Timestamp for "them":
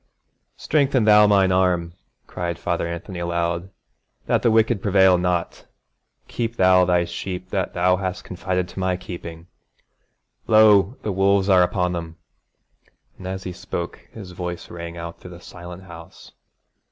11.93-12.15